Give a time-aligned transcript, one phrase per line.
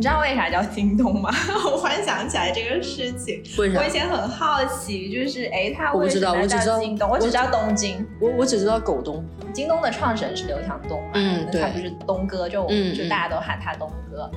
[0.00, 1.30] 你知道为啥叫京东吗？
[1.70, 3.42] 我忽然想起来这个事情。
[3.58, 7.10] 为啥我以前很好奇，就是哎，他为什么叫京东？
[7.10, 8.08] 我只知道东京。
[8.18, 9.22] 我我只知道狗东，
[9.52, 14.30] 京东的创始人是刘强东嘛，嗯对他就是东哥，就就大家都喊他东哥。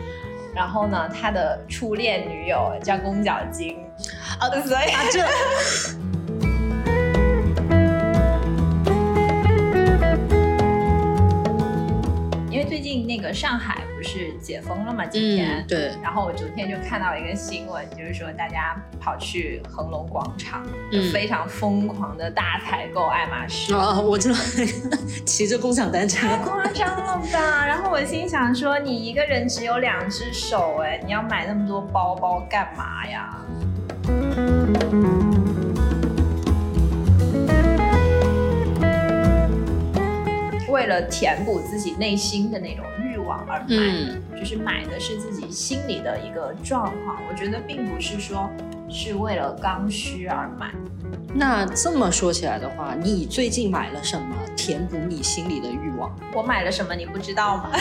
[0.53, 3.77] 然后呢，他的初恋女友叫宫角晶，
[4.41, 5.21] 啊，所以啊这
[13.23, 15.59] 个上海不是解封了嘛，今天。
[15.59, 23.73] 嗯对，然后我昨天就看到一个新闻，就是说大家跑去恒隆广场，嗯就非常疯狂的大采购爱马仕。
[23.73, 27.65] 啊我知道那个 骑着共享单车，太夸张了吧！
[27.65, 33.39] 然后我心想说，你一个人只有两只手，哎，你要买那么多包包干嘛呀？
[40.69, 42.83] 为了填补自己内心的那种
[43.23, 47.17] 欲望而买，嗯就是买的是自己心里的一个状况。
[47.29, 48.49] 我觉得并不是说
[48.89, 50.71] 是为了刚需而买。
[51.33, 56.13] 那这么说起来的话，你最近买了什么填补你心里的欲望？
[56.33, 57.71] 我买了什么你不知道吗？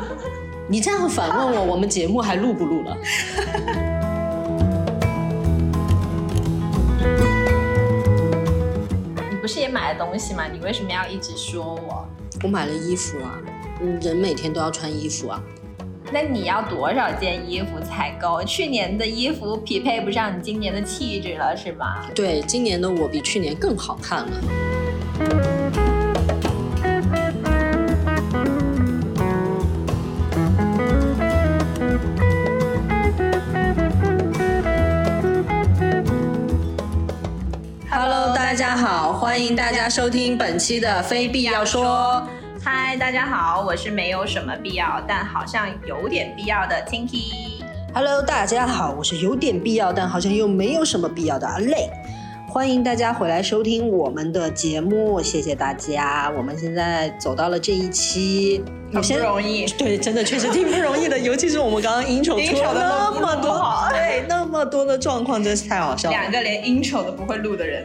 [0.68, 2.96] 你这样反问我，我们节目还录不录了？
[9.30, 10.44] 你不是也买了东西吗？
[10.46, 12.06] 你为什么要一直说我？
[12.42, 13.46] 我买了衣服啊，嗯
[14.00, 15.42] 人每天都要穿衣服啊。
[16.12, 18.44] 那你要多少件衣服才够？
[18.44, 22.06] 去年的衣服匹配不上你今年的气质了，是吗？
[22.14, 24.30] 对，今年的我比去年更好看了。
[37.90, 42.22] Hello，大家好，欢迎大家收听本期的非必要说。
[42.66, 47.62] 嗨，大家好，我是没有什么必要，但好像有点必要的 Tinky。
[47.92, 51.90] Hello，大家好，我是有点必要，但好像又没有什么必要的阿累。
[52.48, 56.32] 欢迎大家回来收听我们的节目，谢谢大家。
[56.34, 59.66] 我们现在走到了这一期，很不容易。
[59.66, 66.16] 对，真的确实挺不容易的，尤其是我们刚刚 intro 出 了的那么多对，那么多的状况，真是太好笑了。
[66.16, 67.84] 两个连 intro 都不会录的人，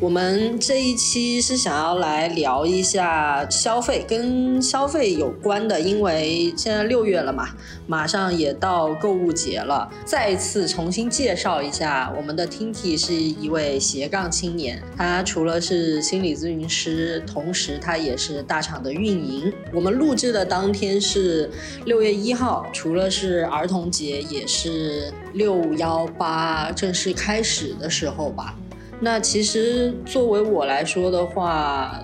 [0.00, 7.48] 我们这一期是想要来聊一下消费，跟消费有关的，因为现在六月了嘛，
[7.92, 9.86] 马上也到购物节了。
[10.02, 19.52] 再次重新介绍一下，我们的 Tinky 是一位斜杠青年，他除了是心理咨询师，同时他也是大厂的运营。
[19.74, 21.50] 我们录制的当天是
[21.84, 28.56] 六月一号，除了是儿童节，也是六幺八正式开始的时候吧。
[29.00, 32.00] 那其实作为我来说的话，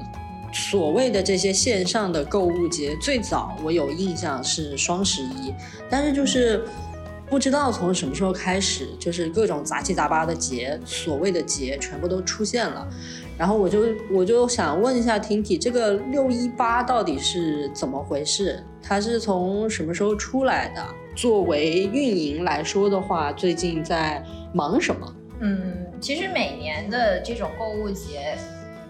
[0.59, 5.55] 所谓的这些线上的购物节，最早我有印象是双十一，
[5.89, 6.65] 但是就是
[7.31, 12.87] 不知道从什么时候开始，就是各种杂七杂八的节，所谓的节全部都出现了。
[13.39, 18.63] 然后我就我就想问一下婷婷这个六一八到底是怎么回事？
[18.83, 20.85] 它是从什么时候出来的？
[21.15, 25.15] 作为运营来说的话，最近在忙什么？
[25.41, 28.37] 嗯，其实每年的这种购物节，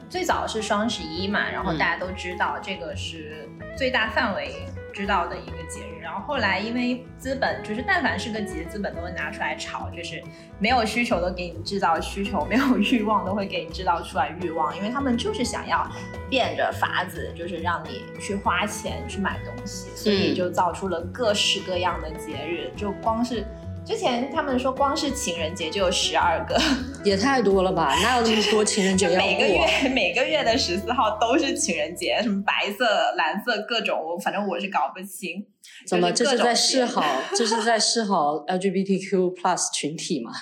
[0.08, 6.00] 最早是双十一嘛，然后嗯大家都知道这个是最大范围知道的一个节日。
[6.02, 10.22] 然后后来因为资本，就是但凡是个节，资本都会拿出来炒，就是
[10.58, 15.86] 没有需求都给你制造需求，没有欲望都会给你制造出来欲望，因为他们就是想要
[16.30, 23.44] 变着法子，就是让你去花钱去买东西，所以嗯就造出了各式各样的节日，就光是。
[23.88, 26.60] 之前他们说光是情人节就有十二个，
[27.02, 27.94] 也太多了吧？
[28.02, 29.18] 哪有那么多情人节要过？
[29.18, 32.84] 每个月 每个月的十四号都是情人节，什么白色、
[33.16, 35.42] 蓝色各种，我反正我是搞不清。
[35.86, 36.12] 怎么？
[36.12, 37.02] 这是在示好？
[37.34, 40.32] 这是在示好 LGBTQ plus 群体吗？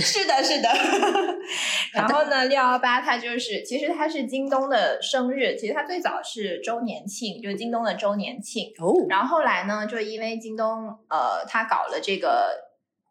[0.00, 0.68] 是的，是的。
[1.92, 8.72] 然后呢，六幺八它就是，其实它是京东的生日，其实它最早是周年庆，就是京东的周年庆。
[8.78, 12.65] 哦，然后后来呢，就因为京东呃，它搞了这个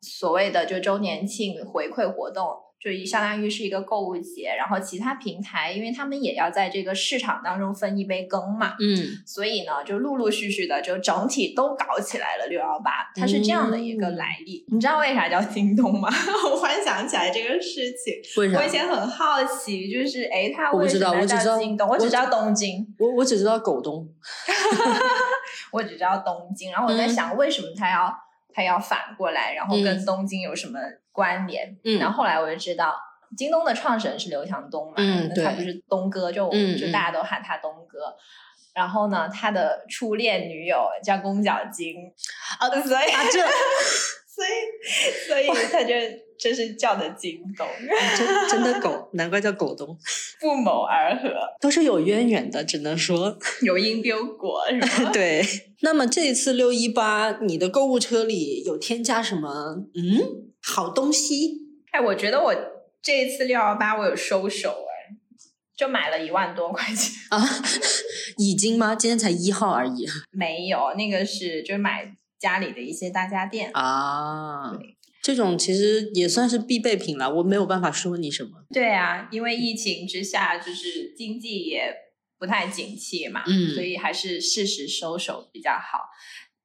[0.06, 2.46] 所谓的就周年庆回馈活动，
[2.80, 4.54] 就相当于是一个购物节。
[4.58, 14.64] 然后其他平台，因为他们也要在这个市场当中分一杯羹嘛，嗯，所以呢，就陆陆续续的就整体都搞起来了六幺八，它是这样的一个嗯来历。
[14.72, 16.10] 你知道为啥叫京东吗？
[16.52, 18.14] 我忽然想起来这个事情。
[18.42, 18.70] 为啥我以？
[18.70, 21.90] 前很好奇，就是哎，它我不知为什么道我只知道叫京东？
[21.90, 22.96] 我只知道东京。
[23.00, 24.08] 我我只知道狗东。
[25.72, 28.14] 我只知道东京，然后我在嗯想为什么他要、
[28.56, 30.80] 他要反过来，然后跟嗯东京有什么
[31.12, 31.78] 关联？
[31.84, 32.96] 嗯然后后来我就知道，
[33.36, 38.16] 京东的创始人是刘强东嘛，嗯那他不是东哥，就就大家都喊他东哥。
[38.74, 41.96] 然后呢，他的初恋女友叫宫角晶，
[42.60, 43.40] 啊，所以啊这
[44.36, 45.94] 所以所以他就
[46.38, 47.66] 就是叫的京东，
[48.18, 49.98] 真真的狗，难怪叫狗东，
[50.42, 51.30] 不谋而合，
[51.62, 53.38] 都是有渊源的，只能说。
[53.62, 55.12] 有因必有果，是吗？
[55.14, 55.42] 对，
[55.82, 59.86] 那么这次六一八，你的购物车里有添加什么？
[59.96, 61.62] 嗯，好东西
[61.92, 62.54] 哎，我觉得我
[63.02, 65.16] 这一次六幺八我有收手哎，
[65.78, 67.14] 就买了一万多块钱。
[67.30, 67.42] 啊？
[68.38, 68.94] 已经吗？
[68.94, 73.72] 今天才一号而已没有，那个是就是买家里的一些大家电。
[73.74, 74.98] 啊对。
[75.22, 78.64] 这种其实也算是必备品了，我没有办法说你什么。
[78.72, 81.92] 对啊，因为疫情之下，就是经济也
[82.38, 85.98] 不太景气嘛，嗯所以还是适时收手比较好。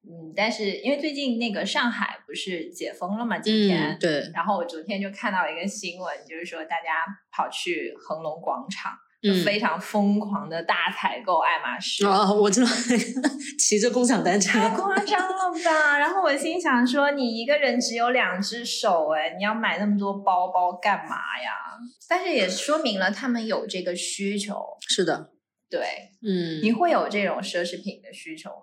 [0.03, 8.91] 嗯，但是因为最近那个上海不是解封了嘛，今天，嗯，对，然后我昨天就看到一个新闻，就是说大家跑去恒隆广场，
[9.23, 12.05] 嗯非常疯狂的大采购爱马仕。
[12.05, 12.67] 哦，我知道，
[13.59, 15.97] 骑着共享单车，太夸张了吧！
[15.99, 21.77] 然后我心想说，你一个人只有两只手，哎，你要买那么多包包干嘛呀？
[22.09, 24.55] 但是也说明了他们有这个需求。
[24.87, 25.29] 是的，
[25.69, 28.55] 对，嗯，你会有这种奢侈品的需求吗？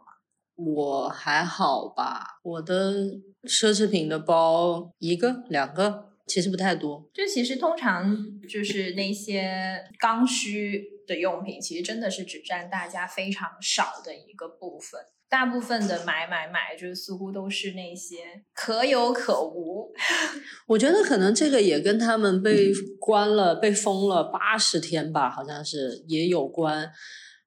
[0.56, 2.92] 我还好吧，我的
[3.44, 7.08] 奢侈品的包一个两个，其实不太多。
[7.14, 8.16] 就其实通常
[8.48, 15.00] 就是那些刚需的用品，其实真的是只占大家非常少的一个部分。
[15.30, 18.16] 大部分的买买买，就是似乎都是那些
[18.54, 19.92] 可有可无。
[20.68, 26.90] 我觉得可能这个也跟他们被关了、被封了八十天吧，好像是也有关。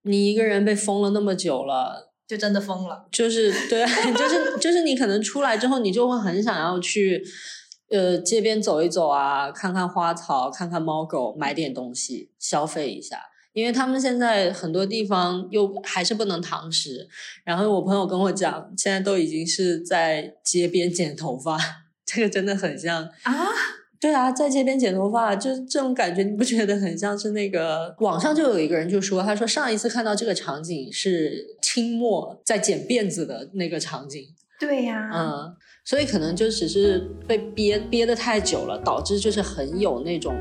[0.03, 7.19] 你一个人被封了那么久了，就真的疯了，就是对， 就是就是你可能出来之后，你就会很想要去，
[7.91, 13.17] 呃，街边走一走啊，看看花草，看看猫狗，买点东西消费一下。
[13.53, 17.05] 因为他们现在很多地方又还是不能堂食，
[17.43, 21.57] 然后我朋友跟我讲，现在都已经是在街边剪头发，
[22.05, 23.47] 这个真的很像啊！
[23.99, 34.23] 对啊，在街边剪头发，就是这种感觉，你不觉得很像是那个网上就有一个人就说，他说上一次看到这个场景是清末在剪辫子的那个场景，
[34.59, 40.35] 对呀、嗯，所以可能就只是被憋憋得太久了，导致就是很有那种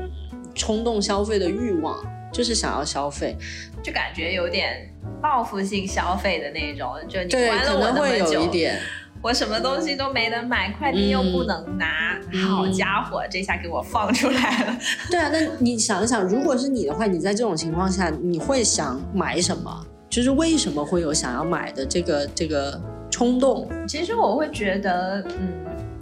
[0.53, 1.97] 冲动消费的欲望，
[2.31, 3.35] 就是想要消费，
[3.81, 8.79] 就感觉有点报复性消费的那种，就你对，关了我可能会那么久，有一点，
[9.23, 14.77] 我什么东西都没得买，快递又不能拿，嗯好家伙，这下给我放出来了。
[15.09, 19.85] 对啊，那你想一想，如果是你的话，你在这种情况下，你会想买什么？
[20.07, 22.79] 就是为什么会有想要买的这个这个
[23.11, 23.69] 冲动？
[23.87, 25.49] 其实我会觉得，嗯，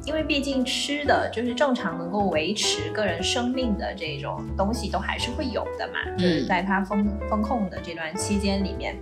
[0.05, 5.93] 因为毕竟吃的就是正常能够维持个人生命的这种东西，都还是会有的嘛。
[6.17, 8.95] 就是在它风风控的这段期间里面，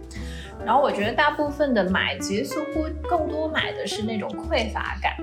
[0.66, 5.16] 然后我觉得大部分的买，其实似乎更多买的是那种匮乏感，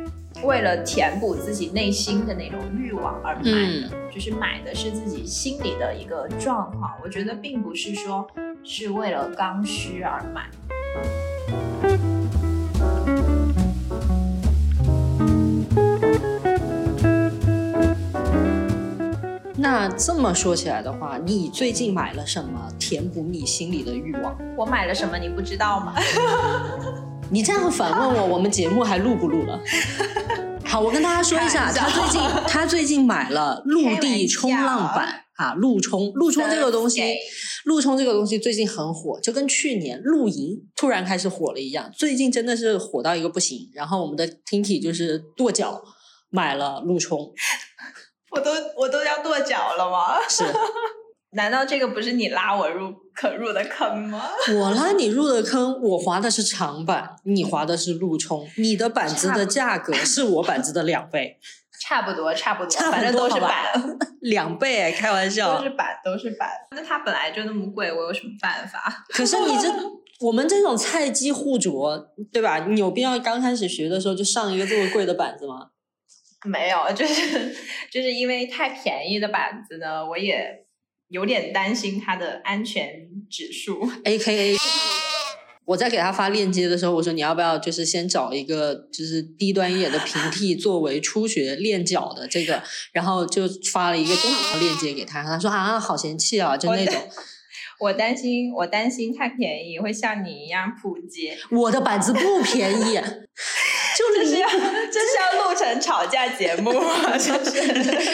[0.44, 6.92] 为了填补自己内心的那种欲望而买的，就是买的是自己心里的一个状况。
[7.02, 8.26] 我觉得并不是说
[8.62, 10.48] 是为了刚需而买。
[19.64, 24.36] 那这么说起来的话，你最近买了什么填补你心里的欲望？
[24.58, 25.94] 我买了什么，你不知道吗？
[27.32, 29.58] 你这样反问我，我们节目还录不录了？
[30.66, 37.16] 好，我跟大家说一下，他最近他最近买了陆地冲浪板啊，陆冲，陆冲这个东西
[37.64, 43.70] 陆冲这个东西最近很火，就跟去年露营突然开始火了一样，最近真的是火到一个不行。
[43.72, 45.80] 然后我们的 Tinky 就是跺脚
[46.28, 47.32] 买了陆冲，
[48.34, 50.18] 我都我都要跺脚了吗？
[50.28, 50.44] 是
[51.32, 54.30] 难道这个不是你拉我入可入的坑吗？
[54.56, 61.38] 我拉你入的坑，我滑的是长板，你滑的是路冲，你的板子的价格是我板子的两倍，
[61.80, 63.72] 差不多，差不多，反正都是板，
[64.22, 65.70] 两倍哎，开玩笑都是。
[65.70, 66.48] 板，都是板。
[66.70, 69.04] 那它本来就那么贵，我有什么办法？
[69.08, 69.68] 可是你这
[70.20, 71.98] 我们这种菜鸡互啄，
[72.32, 72.60] 对吧？
[72.68, 75.70] 你有必要刚开始学的时候就上一个这么贵的板子吗？
[76.48, 77.56] 没有，就是
[77.90, 80.64] 就是因为太便宜的板子呢，我也
[81.08, 83.90] 有点担心它的安全指数。
[84.04, 84.56] A K A，
[85.64, 94.14] 我在给他发链接的时候，我说你要不要就是先找一个就是低端一点的平替作为初学练脚的这个，然后就发了一个
[94.60, 96.94] 链接给他，他说啊好嫌弃啊，就那种。
[97.80, 102.98] 我担心，我担心太便宜会像你一样普及，我的板子不便宜，
[103.96, 104.60] 就是要离谱。
[104.92, 107.16] 这是要录成吵架节目吗？
[107.18, 107.60] 就是。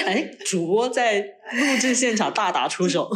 [0.07, 3.11] 哎，主播在录制现场大打出手，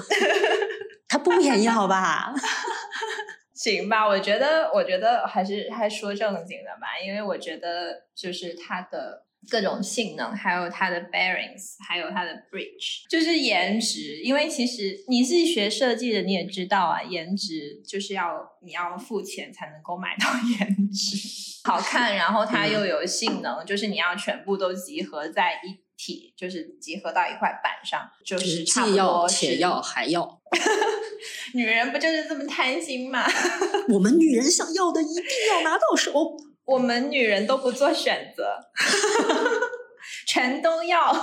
[1.08, 2.32] 他不便宜好吧？
[3.54, 14.20] 行吧，我觉得，我觉得还是还说正经的吧，因为我觉得就是它的各种性能，还有它的 bearings，还有它的 bridge，就是颜值。
[14.22, 20.26] 因为其实你是学设计的，你也知道啊，颜值就是要你要付钱才能够买到
[20.58, 21.16] 颜值，
[21.64, 29.28] 好看，然后它又有性能，就是你要全部都集合在一体，就是集合到一块板上，就是差不既要多。
[29.28, 30.40] 且要还要。
[31.54, 33.24] 女人不就是这么贪心吗？
[33.88, 36.12] 我们女人想要的一定要拿到手。
[36.66, 38.56] 我们女人都不做选择，
[40.26, 41.14] 全都要。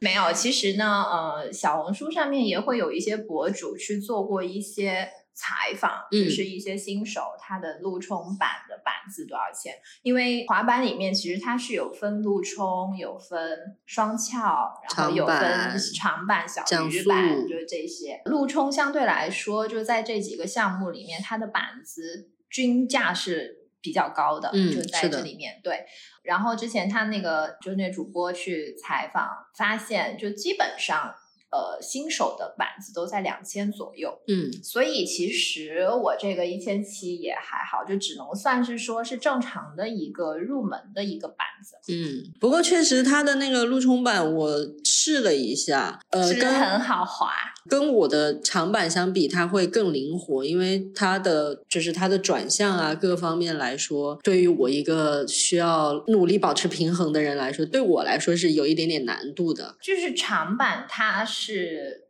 [0.00, 9.74] 没有，其实呢，呃，小红书上面也会有一些博主去做过一些采访，嗯就是一些新手他的路冲板的板子多少钱？
[10.02, 18.22] 因为滑板里面其实它是有分路冲，有分双翘，然后有分长板、小鱼板，就是这些。
[18.26, 25.84] 路冲相对来说，就在这几个项目里面，它的板子均价是比较高的，嗯就在这里面对。
[26.22, 31.14] 然后之前他那个就是那主播去采访，发现就基本上
[31.54, 44.50] 呃新手的板子都在两千左右，嗯，所以其实我这个一千七也还好，就只能算是说是正常的一个入门的一个板子，嗯，不过确实它的那个路冲板我
[44.84, 47.30] 试了一下，呃，是不是跟很好滑？
[47.66, 59.76] 跟我的长板相比，它会更灵活，因为它的就是它的转向啊，各个方面来说，对于我一个需要努力保持平衡的人来说，对我来说是有一点点难度的。
[59.80, 61.43] 就是长板，它是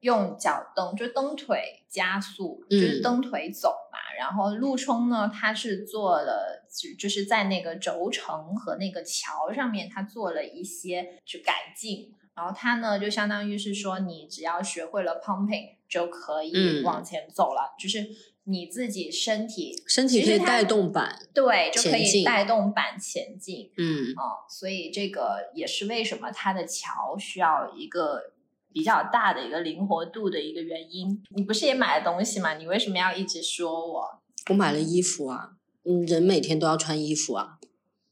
[0.00, 3.98] 用脚蹬，就蹬腿加速，嗯就是蹬腿走嘛。
[4.18, 12.14] 然后陆冲呢，它是做了，就就是在那个轴承和那个桥上面，它做了一些就改进。
[12.36, 18.04] 然后它呢，就相当于是说，你只要学会了 pumping 就可以嗯往前走了，就是
[18.44, 23.70] 你自己身体身体可以带动板，对，就可以带动板前进。
[23.76, 28.32] 嗯，哦，所以这个也是为什么它的桥需要一个
[28.74, 31.22] 比较大的一个灵活度的一个原因。
[31.34, 32.54] 你不是也买了东西吗？
[32.54, 34.04] 你为什么要一直说我？
[34.50, 35.52] 我买了衣服啊，
[35.84, 37.58] 嗯，人每天都要穿衣服啊。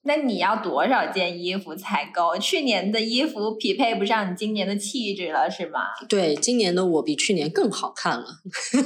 [0.05, 2.37] 那你要多少件衣服才够？
[2.37, 5.81] 去年的衣服匹配不上你今年的气质了，是吗？
[6.09, 8.27] 对，今年的我比去年更好看了。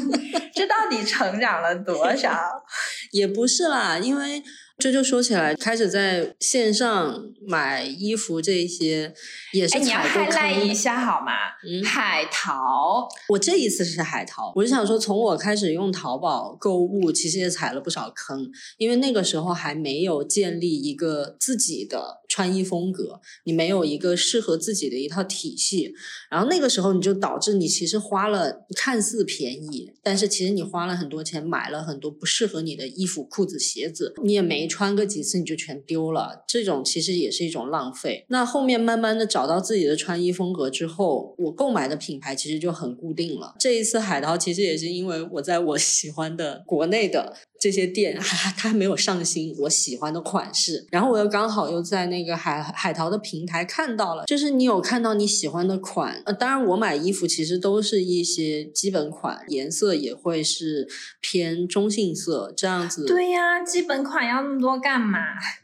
[0.52, 2.30] 这到底成长了多少？
[3.12, 4.42] 也不是啦，因为
[4.78, 9.14] 这就说起来，开始在线上买衣服这一些
[9.52, 11.32] 也是哎，你要踩过坑一下好吗？
[11.66, 11.82] 嗯。
[11.82, 25.94] 海淘，我这一次是海淘，我是想说，从我开始用淘宝购物，其实也踩了不少坑，因为那个时候还没有建立一个自己的穿衣风格，你没有一个适合自己的一套体系，
[26.30, 38.24] 然后那个时候你就导致你其实花了看似便宜，但是其实你花了很多钱买了很多不适合你的衣服、裤子、鞋子，你也没穿个几次你就全丢了，这种其实也是一种浪费。
[38.28, 43.54] 那后面慢慢的找到自己的穿衣风格之后，我购买的品牌其实就很固定了。
[43.58, 60.88] 这一次海淘其实也是因为我在我喜欢的国内的这些店， 它还没有上新我喜欢的款式，然后我又刚好又在那个海海淘的平台看到了，就是你有看到你喜欢的款，呃，当然我买衣服其实都是一些基本款，颜色也会是
[61.20, 63.04] 偏中性色这样子。
[63.06, 65.18] 对呀、基本款要那么多干嘛？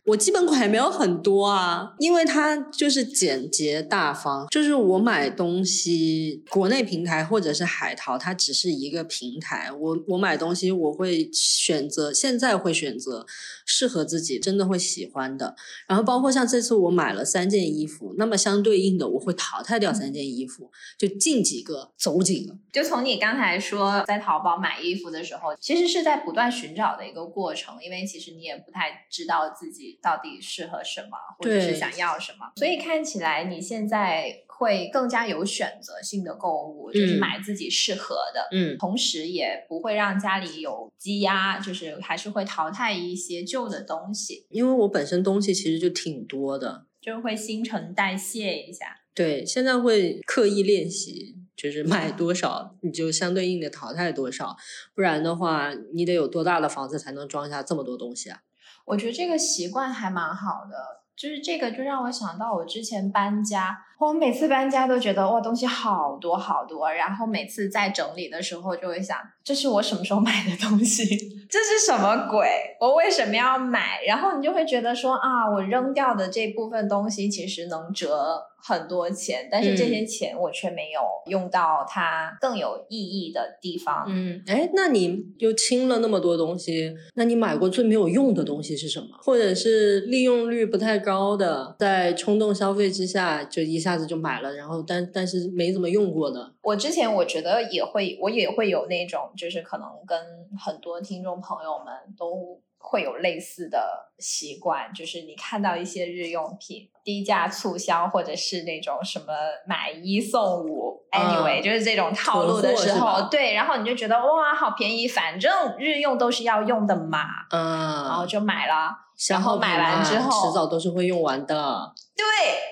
[0.05, 4.47] 我基本款也没有很多啊，因为它就是简洁大方。
[4.51, 9.71] 就是我买东西，国内平台或者是海淘，它只是一个平台。
[9.73, 13.27] 我我买东西，我会选择，现在会选择
[13.65, 15.55] 适合自己，真的会喜欢的。
[15.87, 22.57] 然后包括像这次我买了三件衣服，那么相对应的我会淘汰掉三件衣服，就进几个走几个。
[22.73, 38.47] 就从你刚才说在淘宝买衣服的时候，其实是在不断寻找的一个过程，因为其实你也不太知道自己到底适合什么，或者是想要什么，所以看起来你现在会更加有选择性的购物，就是嗯买自己适合的。
[38.53, 49.01] 嗯，同时也不会让家里有积压，就是还是会淘汰一些旧的东西，因为我本身东西其实就挺多的，就会新陈代谢一下。
[49.13, 54.57] 对，现在会刻意练习，就是买多少你就相对应的淘汰多少，
[54.95, 58.41] 不然的话，你得有多大的房子才能装下这么多东西啊？
[58.87, 71.05] 我觉得这个习惯还蛮好的，就是这个就让我想到我之前搬家，我每次搬家都觉得哇，东西好多好多，然后每次在整理的时候就会想，这是我什么时候买的东西？
[71.49, 72.49] 这是什么鬼？
[72.81, 74.03] 我为什么要买？
[74.05, 84.05] 然后你就会觉得说啊，我扔掉的这部分东西其实能折很多钱，但是这些钱我却没有用到它更有意义的地方。
[84.09, 89.09] 嗯，哎，那你就清了那么多东西，那你买过最没有用的东西是什么？
[89.21, 96.53] 或者是利用率不太高的，在冲动消费之下就一下下子就买了，然后但但是没怎么用过的？
[96.63, 100.19] 我之前我觉得也会，我也会有那种，就是可能跟
[100.59, 109.27] 很多听众朋友们都会有类似的习惯，就是你看到一些日用品低价促销，或者是那种什么
[109.67, 117.21] 买一送五、嗯 a n y w a y 就是这种套路的时候，对，然后你就觉得哇，好便宜，反正日用都是要用的嘛，
[117.51, 118.91] 嗯然后嗯，就买了。
[119.29, 121.93] 然后买完之后迟早都是会用完的。
[122.17, 122.25] 对，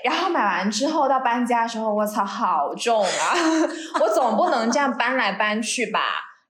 [0.02, 3.34] 然后买完之后到搬家的时候，我操，好重啊！
[4.00, 6.00] 我总不能这样搬来搬去吧？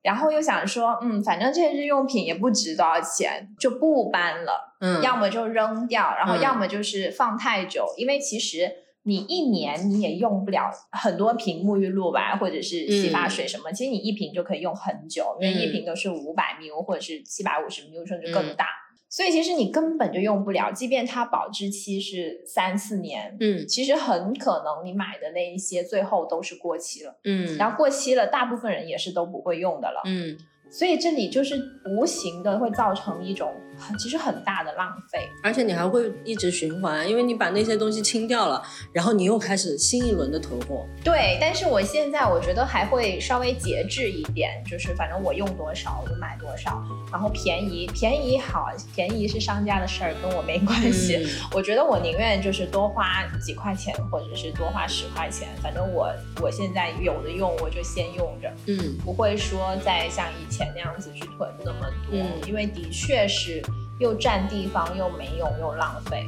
[0.03, 4.77] 然后又想说，嗯，反正这些日用品也不值多少钱，就不搬了。
[4.81, 8.71] 嗯，要么就扔掉，然后嗯要么就是放太久，因为其实。
[9.05, 18.67] 你一年你也用不了很多瓶沐浴露吧，或者是洗发水什么，其实你一瓶就可以用很久，因为一嗯瓶都是五百 ml 或者是七百五十 ml 甚至更嗯大，
[19.11, 30.01] 所以其实你根本就用不了，即便它保质期是三四年，嗯其实很可能你买的那一些最后都是过期了，嗯，然后过期了，大部分人也是都不会用的了。
[30.07, 30.39] 嗯
[30.71, 35.29] 所以这里就是无形的会造成一种很其实很大的浪费。
[35.43, 38.63] 而且你还会一直循环，因为你把那些东西清掉了，
[38.93, 40.87] 然后你又开始新一轮的囤货。
[41.03, 51.17] 对，但是我现在我觉得还会稍微节制一点，就是反正我用多少我就买多少，然后便宜便宜好，便宜是商家的事儿，跟我没关系。
[51.17, 56.09] 嗯我觉得我宁愿就是多花几块钱，或者是多花十块钱，反正我
[56.41, 63.63] 我现在有的用我就先用着，嗯不会说再像以前那样子去囤那么多，嗯因为的确是
[63.99, 66.27] 又占地方又没用又浪费。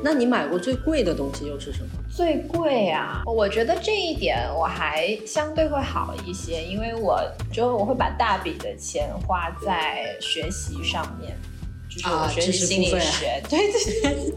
[0.00, 1.88] 那你买过最贵的东西又是什么？
[2.08, 7.20] 最贵啊，我觉得这一点我还相对会好一些，因为我
[7.52, 11.36] 就我会把大笔的钱花在学习上面，
[11.90, 14.32] 就是学习心理学，对对对，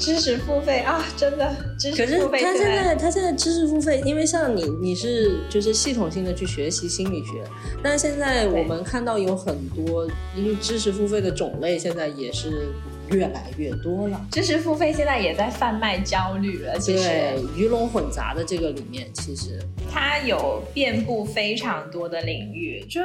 [0.00, 7.44] 知识付费啊，真的知可是识付费他现在在他现在知识付费，因为像你你是就是系统性的去学习心理学，
[7.82, 12.68] 但现在我们看到有很多因为知识付费的种类现在也是
[13.10, 14.26] 越来越多了。
[14.32, 17.10] 知识付费现在也在贩卖焦虑了，其实，
[17.54, 19.60] 鱼龙混杂的这个里面，其实。
[19.92, 23.00] 它有遍布非常多的领域，就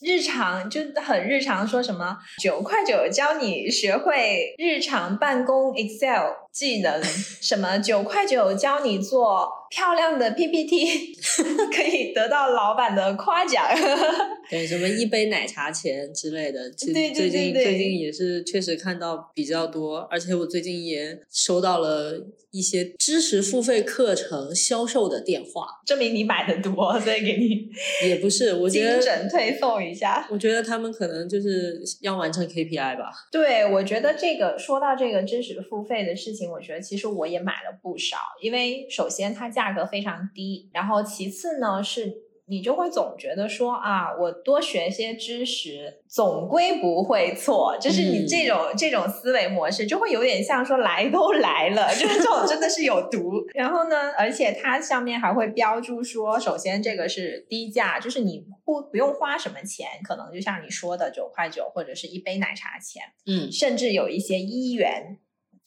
[0.00, 7.00] 日常就很日常，说什么九块九教你学会日常办公 Excel 技能，
[7.40, 11.14] 什么九块九教你做漂亮的 PPT，
[11.72, 13.64] 可以得到老板的夸奖。
[14.50, 27.68] 对什么一杯奶茶钱之类的，其实最近对对最近也是确实看到比较多，而且我最近也收到了一些知识付费课程销售的电话，证明你买的多，所以给你
[28.08, 30.26] 也不是，我觉精得准推送一下。
[30.30, 33.12] 我觉得他们可能就是要完成 KPI 吧。
[33.30, 42.28] 对，我觉得这个说到这个知识付费的事情，我觉得其实我也买了不少，因为首先它价格非常低，然后其次呢是。
[42.50, 47.76] 你就会总觉得说啊，我多学些知识，总归不会错。
[47.78, 53.32] 就是你嗯这种、这种思维模式，就会有点像说来都来了，就是这种真的是有毒。
[53.52, 63.02] 然后呢，而且它上面还会标注说，首先这个是低价，就是你不不用花什么钱，可能就像你说的九块九或者是一杯奶茶钱。
[63.26, 65.18] 嗯甚至有一些一元，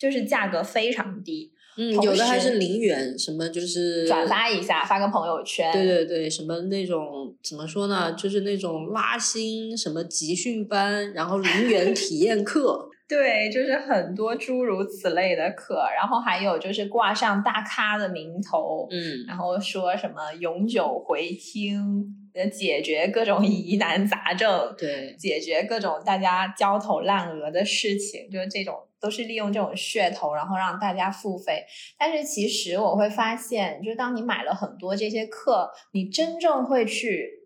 [0.02, 4.28] 就是价格非常低，嗯，有的还是零元，什么就是转。
[4.28, 5.72] 发一下，发个朋友圈。
[5.72, 8.12] 对对对，什么那种怎么说呢？
[8.14, 22.21] 就是那种拉新什么集训班，然后零元体验课， 对就是很多诸如此类的课，然后还有就是挂上大咖的名头，嗯，然后说什么永久回听，呃，
[22.52, 31.64] 解决各种疑难杂症，对，解决各种大家焦头烂额的事情，就是这种都是利用这种噱头，然后让大家付费。
[31.98, 37.41] 但是其实我会发现，就是当你买了很多这些课，你真正会去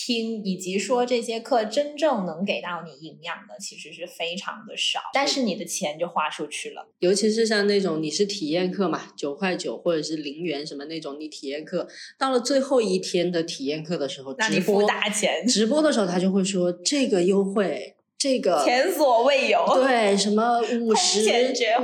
[0.00, 5.00] 听，以及说这些课真正能给到你营养的，其实是非常的少。
[5.12, 6.88] 但是你的钱就花出去了。
[7.00, 19.64] 尤其是像那种你是体验课嘛，九块九或者是零元什么那种，你体验课到了最后一天的体验课的时候，那你付大钱，直播的时候他就会说这个优惠这个前所未有。
[19.74, 21.20] 对，什么五十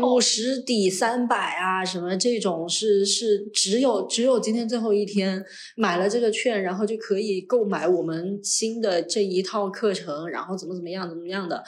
[0.02, 5.44] 五十抵三百啊，什么这种是是只有只有今天最后一天
[5.76, 11.62] 买了这个券，然后就可以购买我们新的这一套课程，然后怎么怎么样怎么样的。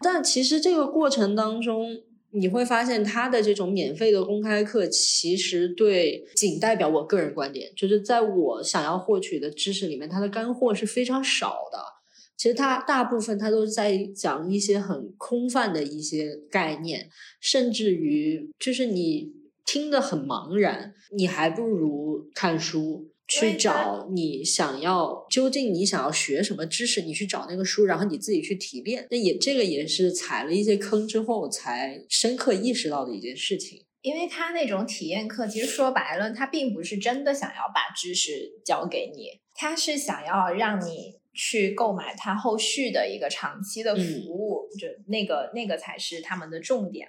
[0.00, 12.01] 但其实这个过程当中，你会发现他的这种免费的公开课，其实对仅代表我个人观点，就是在我想要获取的知识里面，它的干货是非常少的。
[12.42, 17.08] 其实它大部分它都是在讲一些很空泛的一些概念，
[17.40, 19.30] 甚至于就是你
[19.64, 23.12] 听得很茫然，你还不如看书。
[23.28, 29.06] 去找你想要究竟你想要学什么知识，你去找那个书，然后你自己去提炼。
[29.08, 33.86] 那也这个也是踩了一些坑之后才深刻意识到的一件事情。
[34.02, 38.32] 因为他那种体验课，其实说白了，他并不是真的想要把知识
[38.66, 47.08] 教给你，他是想要让你去购买他后续的一个长期的服务，就那个那个才是他们的重点。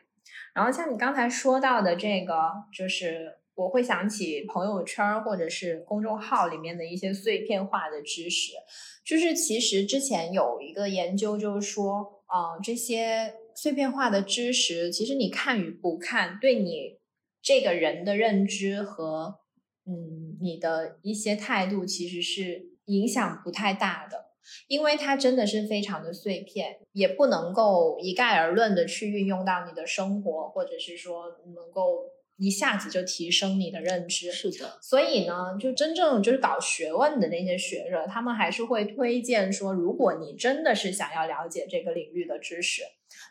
[0.53, 8.53] 然后像你刚才说到的这个，就是我会想起朋友圈或者是公众号里面的一些碎片化的知识，
[9.03, 16.99] 就是其实之前有一个研究，就是说，呃，这些碎片化的知识，其实你看与不看，对你
[17.41, 19.39] 这个人的认知和
[19.85, 24.31] 嗯你的一些态度，其实是影响不太大的。
[24.67, 34.33] 因为它真的是非常的碎片，也不能够一概而论的去运用到你的生活，或者是说能够一下子就提升你的认知。
[34.33, 42.81] 是的，所以呢，就真正就是搞学问的那些学者，他们还是会推荐说，如果你真的是想要了解这个领域的知识，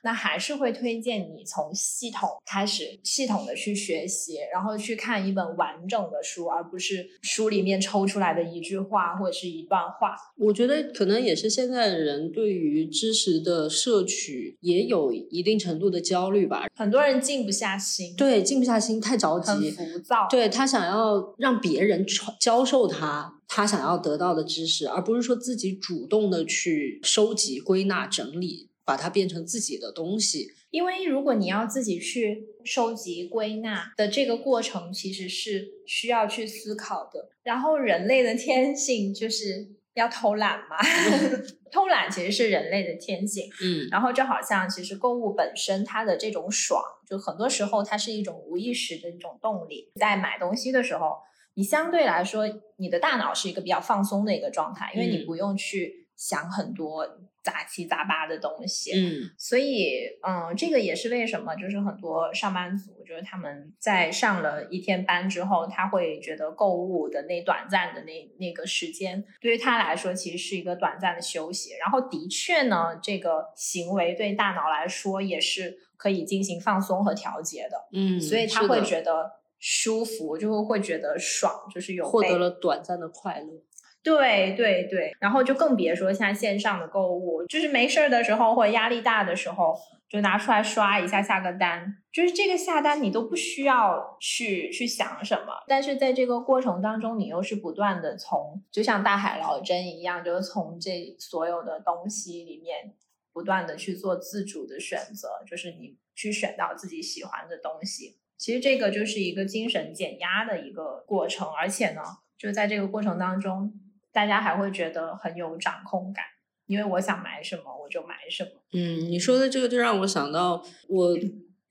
[0.03, 10.15] 那还是会推荐你从系统开始，系统的去学习，然后去看一本完整的书，而不是书里面抽出来的一句话或者是一段话。
[10.37, 16.67] 我觉得可能也是现在人对于知识的摄取也有一定程度的焦虑吧。
[16.75, 19.71] 很多人静不下心，对，静不下心，太着很急。
[19.71, 20.27] 浮躁。
[20.29, 30.49] 对他想要让别人传教授他他想要得到的知识，而不是说自己主动的去收集、归纳、整理，把它变成自己的东西。
[30.71, 37.29] 因为如果你要自己去收集归纳的这个过程，其实是需要去思考的。
[37.43, 40.79] 然后人类的天性就是要偷懒嘛，
[41.71, 43.51] 偷懒其实是人类的天性。
[43.63, 49.91] 嗯然后就好像其实购物本身它的这种爽，就很多时候它是一种无意识的一种动力。
[50.01, 51.17] 在买东西的时候，
[51.55, 52.45] 你相对来说
[52.77, 57.07] 你的大脑是一个比较放松的一个状态，因为你嗯不用去想很多
[57.43, 58.93] 杂七杂八的东西。
[58.95, 71.75] 嗯所以，嗯，这个也是为什么，就是很多上班族，就是他们在上了一天班之后，他会觉得购物的那短暂的那那个时间，对于他来说其实是一个短暂的休息。
[71.81, 83.63] 然后，的确呢，这个行为对大脑来说也是可以进行放松和调节的，嗯，所以他会觉得舒服，就会会觉得爽，就是有获得了短暂的快乐。
[84.03, 89.75] 对对对，然后就更别说像线上的购物，就是没事儿的时候或者压力大的时候，
[90.09, 102.95] 就拿出来刷一下下个单，就是这个下单你都不需要去去想什么，但是在这个过程当中，你又是不断的从，就像大海捞针一样，就是从这所有的东西里面
[103.33, 108.19] 不断的去做自主的选择，就是你去选到自己喜欢的东西。
[108.37, 112.03] 其实这个就是一个精神减压的一个过程，而且呢，
[112.37, 113.73] 就在这个过程当中，
[114.13, 116.25] 大家还会觉得很有掌控感，
[116.67, 118.51] 因为我想买什么我就买什么。
[118.73, 121.17] 嗯，你说的这个就让我想到我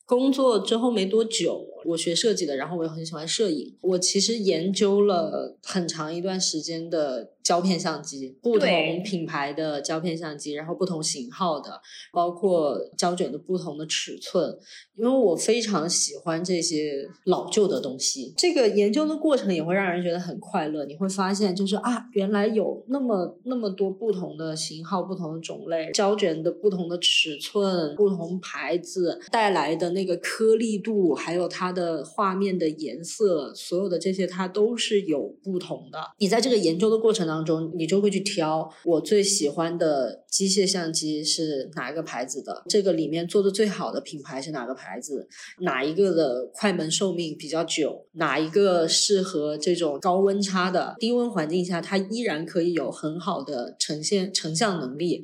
[0.06, 3.76] 工作之后没多久，我学设计的，然后我也很喜欢摄影。
[3.82, 8.70] 我其实研究了很长一段时间的胶片相机，不同
[9.04, 11.82] 品牌的胶片相机，然后不同型号的，
[12.14, 14.58] 包括胶卷的不同的尺寸，
[14.96, 18.34] 因为我非常喜欢这些老旧的东西。
[18.38, 20.86] 这个研究的过程也会让人觉得很快乐。
[20.86, 36.00] 你会发现，就是啊，原来有那么那么多不同的型号、不同的种类，胶卷的不同的尺寸、不同牌子带来的那个颗粒度，还有它的画面的颜色，所有的这些它都是有不同的。
[36.20, 45.28] 你在这个研究的过程当中，你就会去挑我最喜欢的机械相机是哪一个牌子的，这个里面做的最好的品牌是哪个牌子，
[45.60, 55.24] 哪一个的快门寿命比较久，哪一个适合这种高温差的低温环境下，它依然可以有很好的呈现成像能力。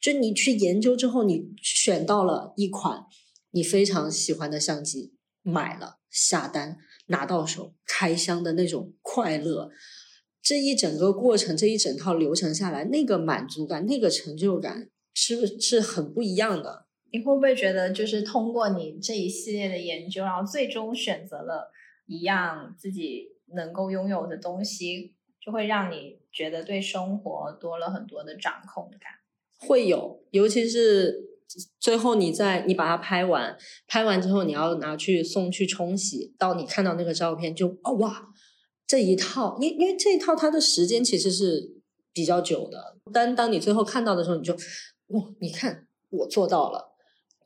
[0.00, 3.04] 就你去研究之后，你选到了一款
[3.52, 5.13] 你非常喜欢的相机，
[5.44, 9.70] 买了下单拿到手，开箱的那种快乐。
[10.42, 16.86] 这一整个过程，这一整套流程下来，那个满足感、那个成就感，是是很不一样的。
[17.12, 21.70] 你会不会觉得，就是通过你这一系列的研究，然后最终选择了
[22.06, 29.12] 一样自己能够拥有的东西，就会让你觉得对生活多了很多的掌控感？
[29.56, 31.33] 会有，尤其是
[31.80, 38.28] 最后你在你把它拍完，拍完之后你要拿去送去冲洗，到你看到那个照片就哦哇，
[38.86, 41.72] 这一套，因因为这一套它的时间其实是
[42.12, 44.54] 比较久的，但当你最后看到的时候，你就
[45.08, 46.92] 哇，你看我做到了。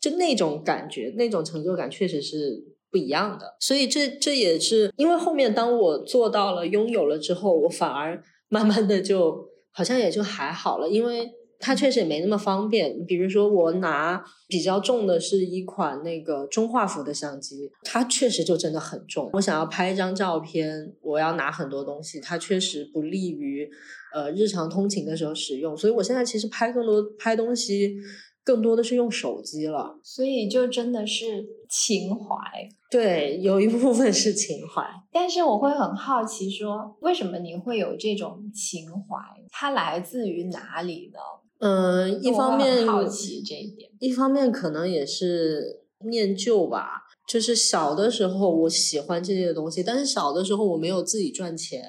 [0.00, 3.56] 就那种感觉，那种成就感确实是不一样的。
[3.58, 13.04] 所以这这也是因为后面当我做到了拥有了之后，我反而慢慢的就好像也就还好了，因为它确实也没那么方便。
[13.04, 19.30] 比如说我拿比较重的是一款那个中画幅的相机，它确实就真的很重。
[19.32, 23.68] 我想要拍一张照片，我要拿很多东西，它确实不利于
[24.14, 25.76] 呃日常通勤的时候使用。
[25.76, 27.96] 所以我现在其实拍更多拍东西。
[28.44, 32.34] 更多的是用手机了，所以就真的是情怀。
[32.90, 34.82] 对，有一部分是情怀。
[35.12, 39.18] 但是我会很好奇，说为什么你会有这种情怀？
[39.50, 41.18] 它来自于哪里呢？
[41.58, 47.02] 嗯，一方面好奇这一点，一方面可能也是念旧吧。
[47.28, 51.82] 就是小的时候我喜欢这些东西，但是小的时候我没有自己赚钱。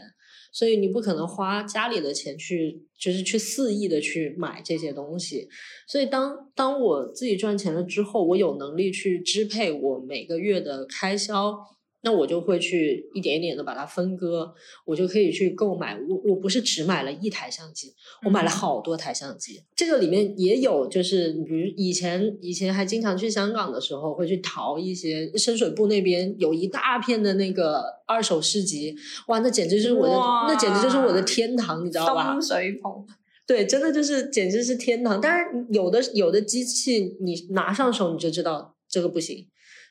[0.52, 5.48] 所以你不可能花家里的钱去，就是去肆意的去买这些东西。
[5.88, 11.56] 所以当当我自己赚钱了之后，我有能力去支配我每个月的开销。
[12.02, 14.54] 那我就会去一点一点的把它分割，
[14.86, 15.98] 我就可以去购买。
[16.08, 19.62] 我我不是只买了一台相机，我买了好多台相机。
[19.76, 28.96] 这个里面也有，就是比如以前以前还经常去香港的时候，会去淘一些深水埗那边有一大片的那个二手市集，
[29.28, 30.14] 哇，那简直就是我的，
[30.54, 32.32] 那简直就是我的天堂，你知道吧？
[32.34, 33.06] 深水埗，
[33.46, 35.20] 对，真的就是简直是天堂。
[35.20, 39.48] 但是，有的有的机器你拿上手你就知道这个不行，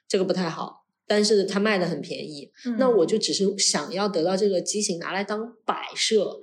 [0.08, 0.86] 这个不太好。
[1.08, 6.38] 但是它卖的很便宜，那我就只是想要得到这个机型拿来当摆设，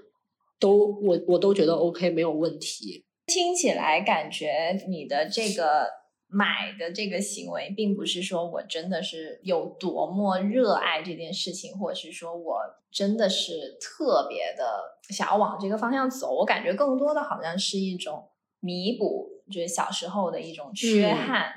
[0.59, 3.05] 都我我都觉得 OK 没有问题。
[3.27, 5.87] 听起来感觉你的这个
[6.27, 12.57] 买的这个行为，并不是说我真的是有多么热爱这件事情，或者是说我
[12.91, 16.35] 真的是特别的想要往这个方向走。
[16.37, 18.27] 我感觉更多的好像是一种
[18.59, 21.51] 弥补，就是小时候的一种缺憾。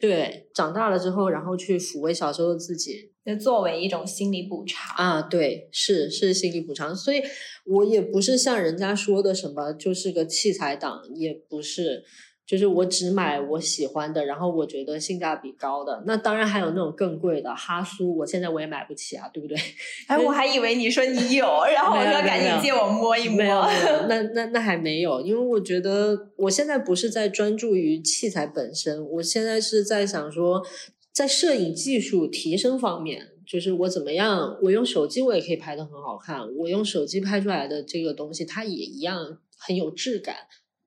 [0.00, 5.20] 对，长大了之后，然后去抚慰小时候的自己，那作为一种心理补偿啊。
[5.20, 7.22] 对，是是心理补偿，所以
[7.66, 12.02] 我也不是像人家说的什么就是个器材党，也不是。
[12.50, 16.02] 就是我只买我喜欢的，然后我觉得性价比高的。
[16.04, 19.56] 那当然还有那种更贵的哈苏，我现在我也买不起啊，对不对？
[20.08, 23.36] 哎，我还以为你说你有， 然后我说赶紧借我摸一摸。
[23.36, 23.62] 没有，
[24.08, 30.60] 那那那还没有，因为我觉得我现在不是在专注于器材本身，我现在是在想说，
[31.12, 40.34] 在摄影技术提升方面，就是我怎么样，我用手机我也可以拍的很好看，我用手机拍出来的这个东西，它也一样很有质感。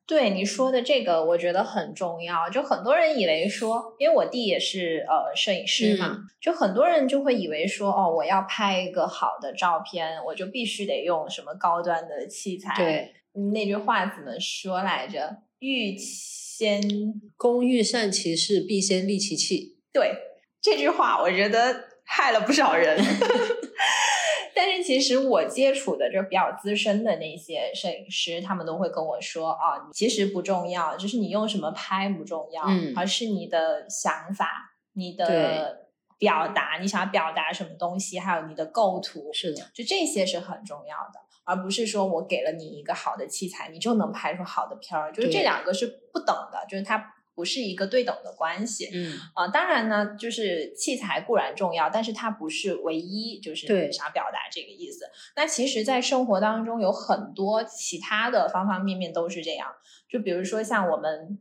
[0.05, 2.49] 对你说的这个，我觉得很重要。
[2.49, 12.73] 就很多人以为说，因为我弟也是呃摄影师嘛，就很多人就会以为说，哦，我要拍一个好的照片，我就必须得用什么高端的器材。
[12.75, 13.13] 对，
[13.53, 15.37] 那句话怎么说来着？
[15.59, 16.81] 欲先
[17.37, 19.77] 工欲善其事，必先利其器。
[19.93, 20.13] 对，
[20.61, 22.97] 这句话我觉得害了不少人。
[24.65, 32.63] 但是其实我接触的就是比较资深的那些摄影师，他们都会跟我说啊，其实不重要，就是你用什么拍不重要，
[32.95, 47.12] 而是你的想法、你的表达，你想要表达什么东西，还有你的构图，是的，就这些是很重要的，而不是说我给了你一个好的器材，你就能拍出好的片儿，就是这两个是不等的，就是它。
[47.35, 55.05] 不是一个对等的关系，嗯啊，当然呢，就是器材固然重要，但是它不是唯一，就是想表达这个意思。
[55.35, 59.67] 那其实，在生活当中有很多其他的方方面面都是这样，
[60.07, 61.39] 就比如说像我们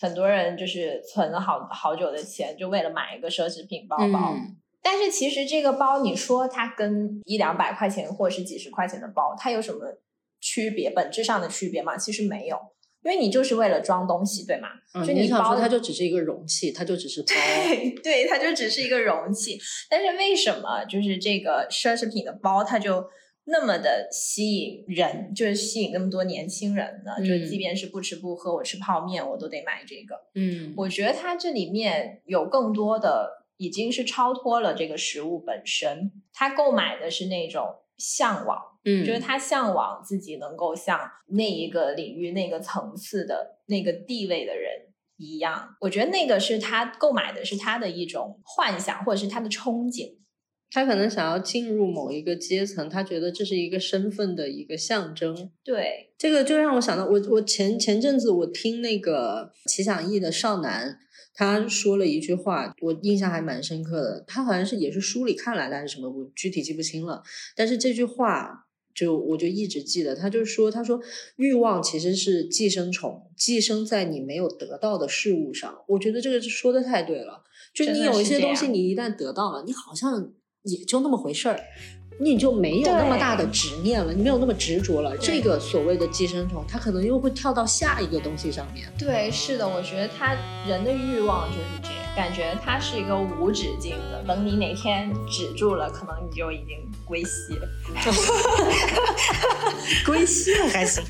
[0.00, 4.34] 很多人就是存了好好久的钱，就为了买一个奢侈品包包，
[4.82, 9.98] 但是其实这个包，你说它跟一两百块钱或者是几十块钱的包，它有什么
[10.40, 10.90] 区别？
[10.90, 11.96] 本质上的区别吗？
[11.96, 12.58] 其实没有。
[13.02, 14.68] 因为你就是为了装东西，对吗？
[15.06, 17.28] 就你包，它就只是一个容器，它就只是包。
[17.28, 19.58] 对，对，它就只是一个容器。
[19.88, 23.04] 但是为什么就是这个奢侈品的包，它就
[23.44, 27.16] 那么的吸引人，就是吸引那么多年轻人呢？
[27.26, 30.16] 就即便是不吃不喝，我吃泡面我都得买这个。
[30.34, 37.64] 嗯，我觉得它这里面有更多的，已经是超脱了这个食物本身，它购买的是那种。
[38.00, 44.72] 向往，嗯，就是他向往自己能够像那一个领域、那个层次的那个地位的人
[45.18, 45.76] 一样。
[45.82, 50.16] 我觉得那个是他购买的是他的一种幻想，或者是他的憧憬。
[50.72, 55.50] 他可能想要进入某一个阶层，他觉得这是一个身份的一个象征。
[55.64, 60.96] 对，这个就让我想到，我我前前阵子我听那个齐想义的少男，
[61.34, 64.24] 他说了一句话，我印象还蛮深刻的。
[64.26, 67.22] 他好像是也是书里看来的还是什么，我具体记不清了。
[67.56, 71.00] 但是这句话就我就一直记得，他就说，他说
[71.36, 75.74] 欲望其实是寄生虫，寄生在你没有得到的事物上。
[75.88, 80.32] 我觉得这个说的太对了，就你有一些东西，你一旦得到了，你好像。
[80.62, 81.58] 也就那么回事儿，
[82.22, 85.16] 你就没有那么大的执念了，你没有那么执着了。
[85.16, 88.86] 这个所谓的寄生虫，它可能又会跳到下一个东西上面。
[88.98, 90.36] 对，是的，我觉得他
[90.68, 94.22] 人的欲望就是这样，感觉它是一个无止境的。
[94.28, 97.66] 等你哪天止住了，可能你就已经归西了。
[100.04, 101.02] 归西了 还行。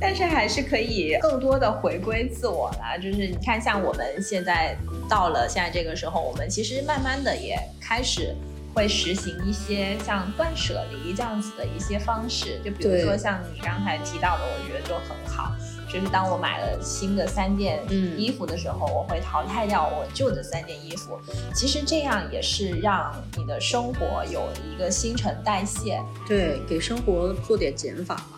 [0.00, 4.76] 但是还是可以更多的回归自我啦，就是你看，像我们现在
[5.08, 8.34] 到了现在这个时候，我们其实慢慢的也开始
[8.74, 15.52] 会实行一些像断舍离这样子的一些方式，就比如说像你刚才提到的，我觉得就很好，
[15.92, 17.80] 就是当我买了新的三件
[18.16, 21.18] 衣服的时候，我会淘汰掉我旧的三件衣服，
[21.52, 28.37] 其实这样也是让你的生活有一个新陈代谢，对，给生活做点减法嘛。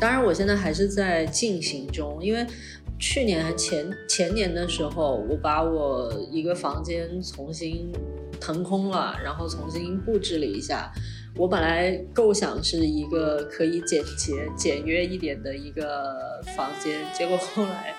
[0.00, 2.46] 当然，我现在还是在进行中，因为
[2.98, 7.90] 去年还前前年的时候，我把我一个房间重新
[8.40, 10.92] 腾空了，然后重新布置了一下。
[11.36, 17.94] 我本来构想是一个可以简洁简约一点的一个房间，结果后来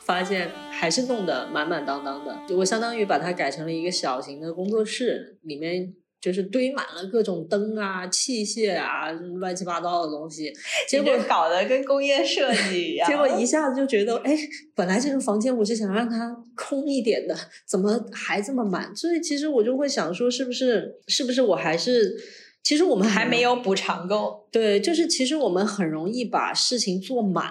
[0.00, 2.54] 发现还是弄得满满当当的。
[2.56, 5.94] 我相当于把它改成了一个小型的工作室，里面。
[6.20, 10.52] 就是堆满了各种灯啊、器械啊，乱七八糟的东西，
[10.88, 13.06] 结果搞得跟工业设计一样。
[13.10, 14.36] 结果一下子就觉得，哎，
[14.74, 18.94] 本来这个房间我是想让它空一点的，怎么还这么满？
[18.96, 22.16] 所以其实我就会想说，是不是，是不是我还是，
[22.62, 24.48] 其实我们还没有补偿够。
[24.50, 27.50] 对，就是其实我们很容易把事情做满，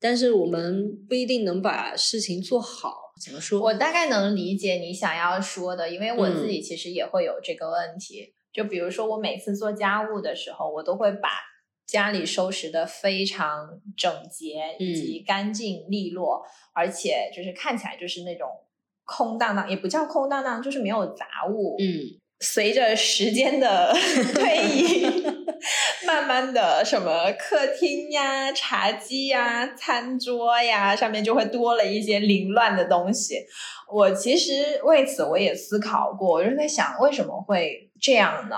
[0.00, 3.05] 但是我们不一定能把事情做好。
[3.20, 3.60] 怎么说？
[3.60, 8.34] 我大概能理解你想要说的，因为我自己其实也会有这个问题。
[8.52, 11.30] 就比如说，我每次做家务的时候，我都会把
[11.86, 16.42] 家里收拾的非常整洁以及干净利落，
[16.74, 18.48] 而且就是看起来就是那种
[19.04, 21.76] 空荡荡，也不叫空荡荡，就是没有杂物。
[21.78, 22.20] 嗯。
[22.40, 23.94] 随着时间的
[24.34, 25.35] 推移，
[26.06, 33.44] 慢慢的，什么客厅呀、茶几呀、餐桌呀，上面就会多了一些凌乱的东西。
[33.92, 38.56] 我其实为此我也思考过，我就在想，为什么会这样呢？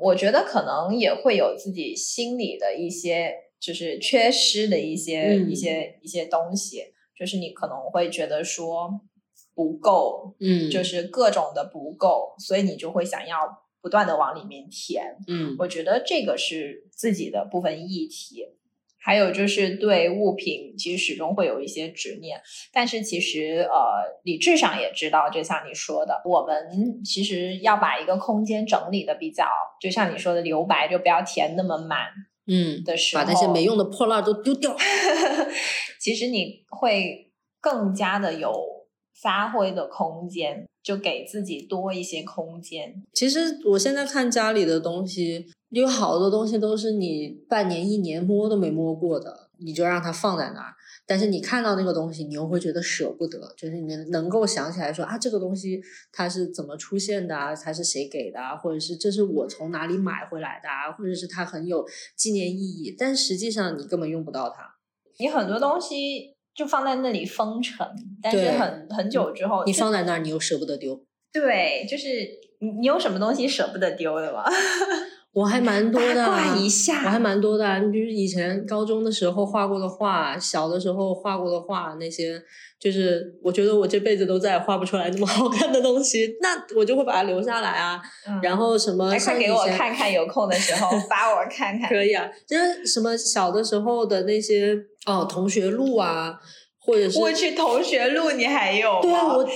[0.00, 6.84] 我觉得可能也会有自己心里的一些，就是缺失的一些、一些、一些东西，
[7.18, 9.00] 就是你可能会觉得说。
[9.54, 13.38] 不够，嗯，就是各种的不够，所以你就会想要
[13.80, 18.44] 不断的往里面填，嗯，我觉得这个是自己的部分议题，
[19.00, 22.40] 还有就是对物品其实始终会有一些执念，
[22.72, 29.46] 但是其实呃理智上也知道，就像你说的，我们其实要把一个空间整理的比较，
[29.80, 32.08] 就像你说的留白，就不要填那么满，
[32.46, 34.76] 嗯的时候，把那些没用的破烂都丢掉，
[36.00, 38.77] 其实你会更加的有。
[39.22, 43.02] 发挥的空间，就给自己多一些空间。
[43.12, 50.74] 其实我现在看家里的东西，有好多东西都是你半年、一年摸都没摸过的，你就让它放在那儿。
[51.04, 55.80] 但是你看到那个东西，你又会觉得舍不得，就是你能够想起来说啊，这个东西
[56.12, 57.54] 它是怎么出现的啊？
[57.56, 58.54] 它是谁给的啊？
[58.56, 60.92] 或者是这是我从哪里买回来的啊？
[60.92, 64.76] 或者是它很有纪念意义，但实际上你根本用不到它。
[65.18, 66.37] 你很多东西。
[66.58, 67.86] 就放在那里封尘，
[68.20, 71.00] 但是很很久之后，你放在那儿，你又舍不得丢。
[71.32, 72.08] 对，就是
[72.58, 74.42] 你，你有什么东西舍不得丢的吗？
[75.32, 77.78] 我还蛮多的，挂一下，我还蛮多的。
[77.80, 82.42] 你比如以前高中的时候画过的画，小的时候画过的画，那些
[82.80, 88.00] 就是我觉得我这辈子都再也画不出来这么好看的东西，那我就会把它留下来啊。
[88.42, 91.88] 然后什么，快给我看看，有空的时候 发我看看。
[91.88, 94.76] 可以啊，就是什么小的时候的那些
[95.06, 96.40] 哦，同学录啊，
[96.80, 99.48] 或者是我去同学录，你还有对啊，我。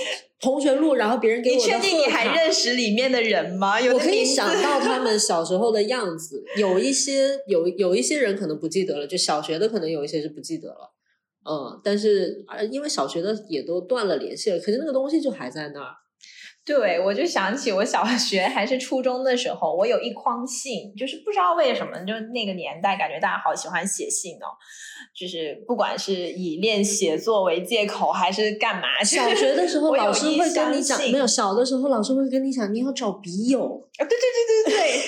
[0.43, 3.79] 同学录，然后别人给我的你确定你还认识里面的人吗？
[3.93, 10.93] 我可以想到他们小时候的样子，有一些有有一些人可能不记得了，就小学的可能有一些是不记得了。
[11.49, 15.95] 嗯，但是啊，因为小学的也都断了联系了，可是那个东西就还在那儿。
[16.65, 24.47] 对，我就想起我小学还是初中的时候，我有一筐信，就是不知道为什么，就那个年代感觉大家好喜欢写信哦，
[25.13, 28.83] 就是不管是以练写作为借口还是干嘛。
[29.03, 33.59] 小学的时候，老师会跟你讲，没有小的时候，老师会跟你讲，你要找笔友，
[33.97, 34.17] 啊，对对
[34.63, 35.01] 对对对，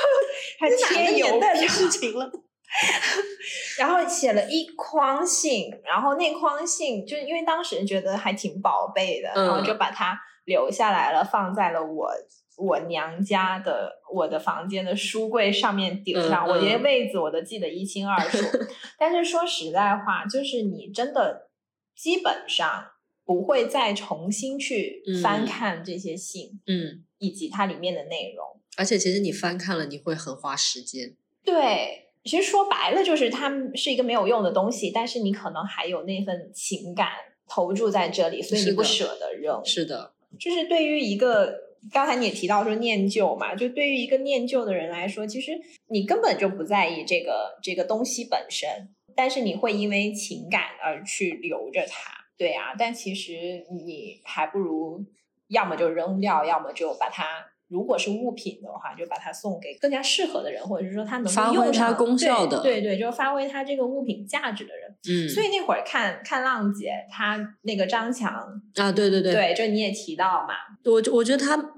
[0.58, 2.30] 还哪个贴邮年代的事情了？
[3.78, 12.10] 然后写了一筐信，然后那筐信就是因为当时觉得还挺宝贝的，嗯然后就把它留下来了，放在了我
[12.56, 18.38] 我娘家的我的房间的书柜上面顶上，嗯我连嗯位子我都记得一清二楚。
[18.98, 21.50] 但是说实在话，就是你真的
[21.96, 22.84] 基本上
[23.24, 28.44] 不会再重新去翻嗯看这些信、嗯，以及它里面的内容。
[28.76, 31.14] 而且其实你翻看了，你会很花时间。
[31.44, 37.08] 对，其实说白了就是它是一个没有用的东西，但是你可能还有那份情感
[37.46, 39.60] 投注在这里，所以你不舍得扔。
[39.64, 41.54] 是的，就是对于一个
[41.92, 45.52] 刚才你也提到说念旧嘛，就对于一个念旧的人来说，其实
[45.88, 48.68] 你根本就不在意这个这个东西本身，
[49.14, 52.12] 但是你会因为情感而去留着它。
[52.38, 55.04] 对啊，但其实你还不如
[55.48, 57.51] 要么就扔掉，要么就把它。
[57.72, 64.94] 如果是物品的话，就把它送给更加适合的人，或者是说他能够发挥用它功效的对对对，就是发挥它这个物品价值的人。
[65.08, 68.30] 嗯，所以那会儿看看浪姐，她那个张强，
[68.76, 70.54] 啊，对对对，对，就你也提到嘛，
[70.84, 71.72] 我我觉得他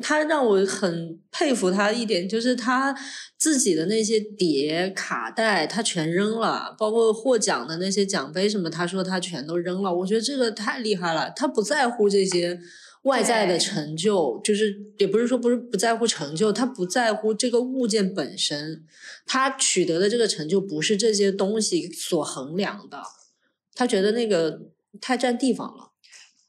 [0.00, 2.94] 他让我很佩服他一点，就是他
[3.38, 9.92] 自己的那些碟卡带，他全扔了，包括获奖的那些奖杯什么，他说他全都扔了。
[9.94, 12.60] 我觉得这个太厉害了，他不在乎这些。
[13.02, 18.84] 外在的成就，就是也不是说不是不在乎成就，他不在乎这个物件本身，
[19.26, 23.02] 他取得的这个成就不是这些东西所衡量的，
[23.74, 24.60] 他觉得那个
[25.00, 25.87] 太占地方了。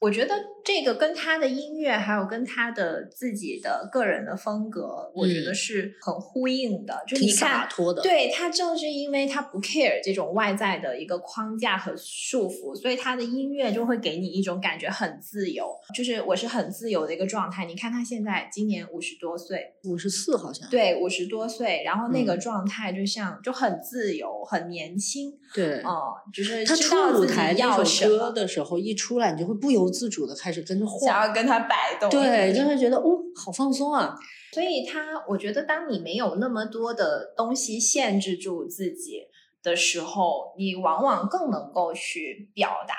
[0.00, 0.34] 我觉得
[0.64, 7.04] 这个跟他的音乐，还有跟他的自己的个人的风格，我觉得嗯是很呼应的。
[7.06, 17.66] 就挺你看，洒脱的，对他正是因为他不 care 这种外在的一个框架和束缚，所以他的音乐就会给你一种感觉很自由，就是我是很自由的一个状态。
[17.66, 20.66] 你看他现在今年五十多岁，五十四好像。
[20.70, 34.16] 对，五十多岁，然后那个嗯状态就像就很自由、很年轻，对，哦、就是他出舞台要那首歌的时候，一出来你就会不由自主的开始跟着晃，想要跟他摆动，对，就会觉得哦，好放松啊。
[34.52, 39.22] 所以他，我觉得当你没有那么多的东西限制住自己
[39.62, 42.94] 的时候，你往往更能够去表达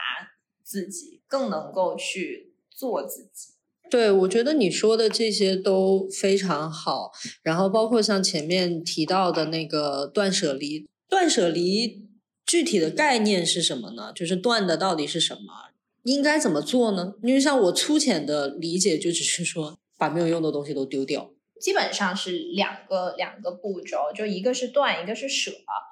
[0.63, 3.53] 自己，更能够去做自己。
[3.89, 7.11] 对，我觉得你说的这些都非常好，
[7.43, 12.07] 然后包括像前面提到的那个断舍离，断舍离
[12.45, 14.13] 具体的概念是什么呢？
[14.15, 15.70] 就是断的到底是什么？
[16.03, 17.13] 应该怎么做呢？
[17.23, 21.31] 因为像我粗浅的理解，就只是说把没有用的东西都丢掉。
[21.59, 25.51] 基本上是两个两个步骤，就一个是断，一个是舍。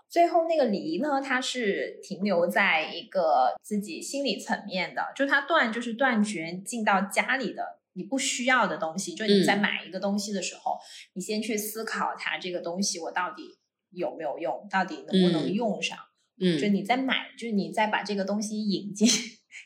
[0.10, 9.14] 最后那个离呢，它是停留在一个自己心理层面的，就它断就是断绝进到家里的你不需要的东西。
[9.14, 10.80] 就你在嗯买一个东西的时候，
[11.14, 13.44] 你先去思考它这个东西我到底
[13.92, 15.96] 有没有用，到底能不能嗯用上。
[16.42, 19.08] 嗯就你在买，就是你在把这个东西引进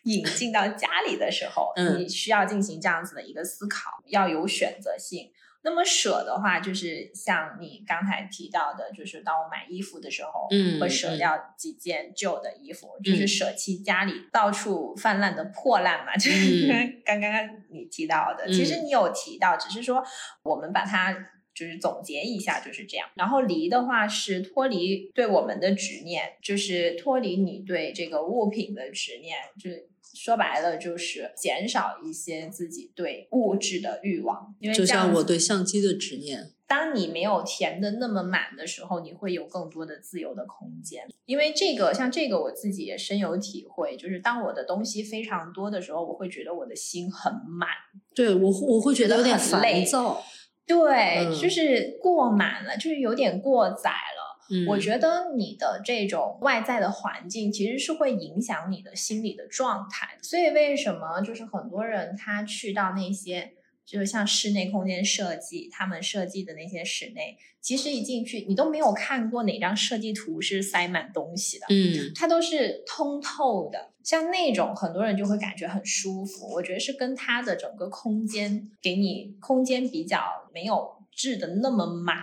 [0.03, 5.31] 引进到家里的时候，嗯你需要进行这样子的一个思考，要有选择性。
[5.65, 17.31] 那么舍的话，就是像你刚才提到的，就是当我买衣服的时候，嗯会舍嗯掉几件旧的衣服，就是舍弃家里到处泛滥的破烂嘛，就是嗯刚刚
[17.71, 18.45] 你提到的。
[18.47, 20.03] 其实你有提到，只是说
[20.43, 21.15] 我们把它
[21.53, 23.07] 就是总结一下，就是这样。
[23.15, 41.07] 然后离的话是脱离对我们的执念，就是脱离你对这个物品的执念，就是说白了就是减少一些自己对物质的欲望，因为就像我对相机的执念，当你没有填的那么满的时候，你会有更多的自由的空间。
[41.25, 47.69] 因为这个，像这个我自己也深有体会，就是当我的东西非常多的时候，我会觉得我的心很满。
[48.13, 50.23] 对我我会觉得有点烦躁。
[50.65, 51.39] 对，嗯。
[51.39, 54.23] 就是过满了，就是有点过载了。
[54.49, 63.53] 嗯，我觉得你的这种外在的环境其实是会影响你的心理的状态，所以为什么就是很多人他去到那些
[63.85, 72.11] 就是像室内空间设计，他们设计的那些室内，其实一进去你都没有看过哪张设计图是塞满东西的，嗯。
[72.13, 76.51] 它都是通透的，像那种很多人就会感觉很舒服。
[76.53, 80.21] 我觉得是跟它的整个空间给你空间比较
[80.53, 82.17] 没有置的那么满。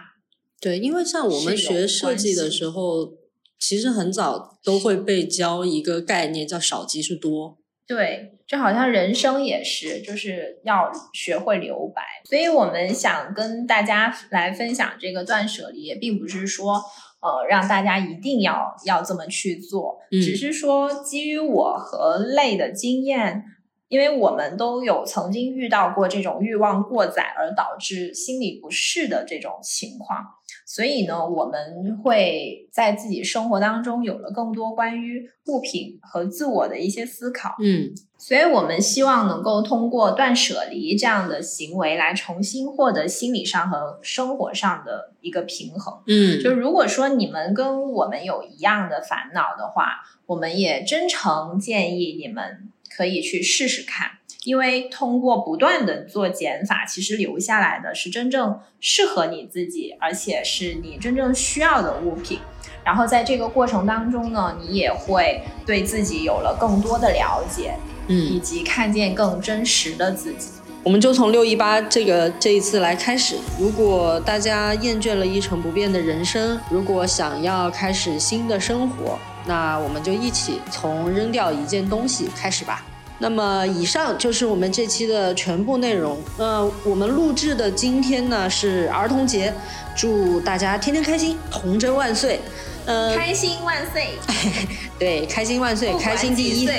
[0.60, 3.14] 对，因为像我们学设计的时候，
[3.58, 7.56] 其实很早都会被教一个概念，叫少即是多。
[7.86, 12.02] 对，就好像人生也是，就是要学会留白。
[12.24, 16.80] 所以我们想跟大家来分享这个断舍离，也并不是说
[17.20, 23.44] 呃让大家一定要要这么去做，只是说基于我和类的经验。
[23.88, 30.24] 因为我们都有曾经遇到过这种欲望过载而导致心理不适的这种情况，
[30.72, 37.56] 所以呢，我们会在自己生活当中有了更多关于物品和自我的一些思考。
[37.60, 45.92] 嗯，所以我们希望能够通过断舍离这样的行为来重新获得心理上和生活上的一个平衡。
[46.06, 52.68] 嗯，就如果说你们跟我们有一样的烦恼的话，我们也真诚建议你们。
[52.92, 54.10] 可以去试试看，
[54.44, 62.38] 因为通过不断的做减法，其实留下来的是真正适合你自己，而且是你真正需要的物品。
[62.82, 67.74] 然后在这个过程当中呢，你也会对自己有了更多的了解，
[68.08, 70.48] 嗯，以及看见更真实的自己。
[70.82, 73.36] 我们就从六一八这个这一次来开始。
[73.58, 79.18] 如果大家厌倦了一成不变的人生，如果想要开始新的生活。
[79.46, 82.84] 那我们就一起从扔掉一件东西开始吧。
[83.22, 86.18] 那么以上就是我们这期的全部内容。
[86.38, 89.54] 呃，我们录制的今天呢是儿童节，
[89.94, 92.40] 祝大家天天开心，童真万岁。
[92.86, 94.08] 呃，开心万岁。
[94.98, 96.68] 对，开心万岁，开心第一。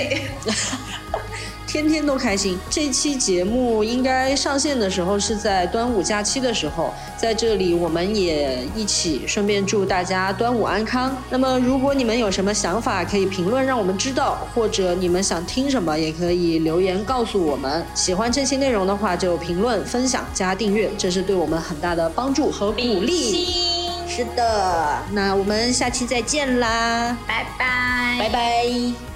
[1.71, 2.59] 天天都开心。
[2.69, 11.15] 这期节目应该上线的时候是在端午假期的时候，在这里我们也一起顺便祝大家端午安康。
[11.29, 17.85] 那么，如果你们有什么想法，可以评论让我们知道，或者你们想听什么，也可以留言告诉我们。
[17.95, 23.71] 喜欢这期内容的话，就评论、分享、加订阅，这是对我们很大的帮助和鼓励。
[24.09, 29.10] 是的，那我们下期再见啦，拜拜，拜拜。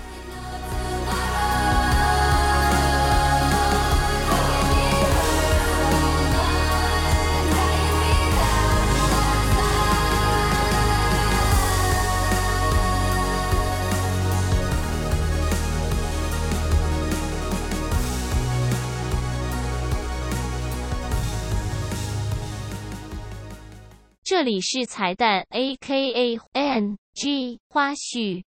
[24.38, 28.44] 这里是彩蛋，A K A N G 花絮。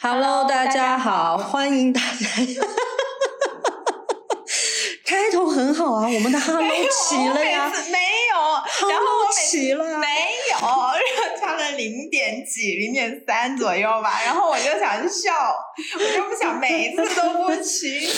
[0.00, 2.08] Hello，大家好，欢迎大家。
[5.04, 7.98] 开头很好啊，我们的 Hello 齐了呀，没
[8.32, 10.06] 有，然后我齐了，没
[10.52, 10.56] 有，
[11.38, 15.34] 差了零点几，零点三左右吧，然后我就想笑，
[16.00, 18.08] 我就不想每一次都不齐。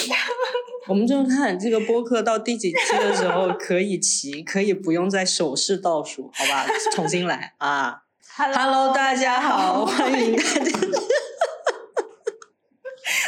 [0.88, 6.64] 我们就看这个播客到第几期的时候可以齐，可以不用再手势倒数，好吧？
[6.92, 8.02] 重新来啊
[8.36, 10.60] ！Hello，大家好， 欢迎大家。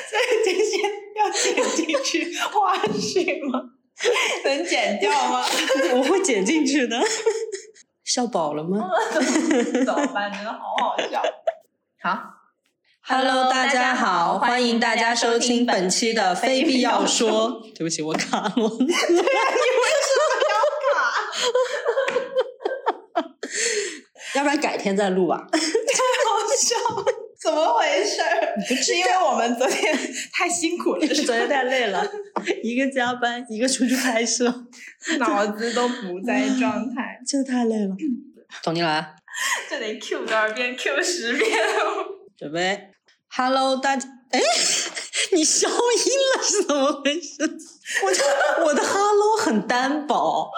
[0.08, 0.78] 所以这些
[1.16, 3.60] 要剪进去花絮吗？
[4.44, 5.44] 能剪掉吗？
[5.96, 7.00] 我会剪进去的。
[8.04, 8.88] 笑饱了吗？
[9.84, 10.30] 怎么办？
[10.32, 11.20] 真的好好笑。
[12.00, 12.37] 好。
[13.10, 17.62] Hello，大家好，欢迎大家收听本期的非必要说。
[17.74, 18.50] 对不起，我卡了。
[18.54, 19.08] 你为什
[20.18, 20.52] 么要
[20.84, 20.92] 卡？
[24.36, 25.48] 要不然改天再录吧。
[25.50, 25.64] 太好
[26.54, 27.04] 笑了，
[27.40, 28.20] 怎么回事？
[28.68, 29.96] 不是因为我们昨天
[30.30, 32.06] 太辛苦了，是 昨天太累了，
[32.62, 34.44] 一个加班，一个出去拍摄，
[35.18, 37.96] 脑子都不在状态， 就太累了。
[38.62, 39.14] 重新来。
[39.70, 41.58] 这得 Q 多少遍？Q 十遍。
[42.36, 42.87] 准备。
[43.40, 44.40] Hello，大家，哎，
[45.30, 45.74] 你消音
[46.34, 47.38] 了是怎么回事？
[48.02, 50.50] 我我的 Hello 很单薄，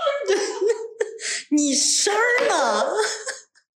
[1.52, 2.86] 你声儿呢？